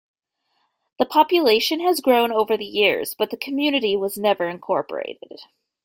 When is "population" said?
1.05-1.79